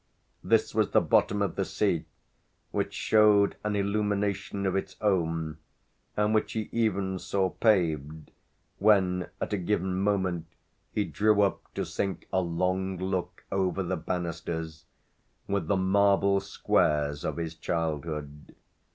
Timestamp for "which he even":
6.33-7.19